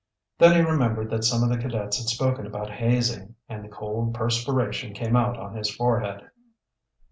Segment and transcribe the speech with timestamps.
[0.39, 4.15] Then he remembered that some of the cadets had spoken about hazing, and the cold
[4.15, 6.31] perspiration came out on his forehead.